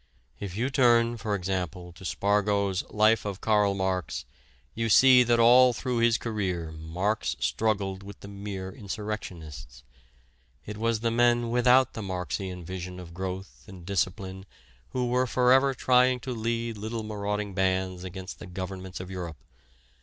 If 0.39 0.57
you 0.57 0.71
turn, 0.71 1.17
for 1.17 1.35
example, 1.35 1.93
to 1.93 2.03
Spargo's 2.03 2.81
Life 2.89 3.23
of 3.23 3.39
Karl 3.39 3.75
Marx 3.75 4.25
you 4.73 4.89
see 4.89 5.21
that 5.21 5.39
all 5.39 5.73
through 5.73 5.99
his 5.99 6.17
career 6.17 6.71
Marx 6.71 7.35
struggled 7.39 8.01
with 8.01 8.21
the 8.21 8.27
mere 8.27 8.71
insurrectionists. 8.71 9.83
It 10.65 10.77
was 10.77 11.01
the 11.01 11.11
men 11.11 11.51
without 11.51 11.93
the 11.93 12.01
Marxian 12.01 12.65
vision 12.65 12.99
of 12.99 13.13
growth 13.13 13.65
and 13.67 13.85
discipline 13.85 14.47
who 14.89 15.05
were 15.07 15.27
forever 15.27 15.75
trying 15.75 16.19
to 16.21 16.31
lead 16.33 16.79
little 16.79 17.03
marauding 17.03 17.53
bands 17.53 18.03
against 18.03 18.39
the 18.39 18.47
governments 18.47 18.99
of 18.99 19.11
Europe. 19.11 19.37